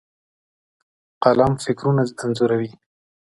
قلم 1.23 1.53
فکرونه 1.63 2.03
انځوروي. 2.21 2.71